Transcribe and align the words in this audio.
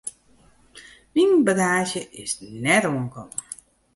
Myn 1.13 1.31
bagaazje 1.45 2.01
is 2.21 2.31
net 2.65 2.83
oankommen. 2.91 3.41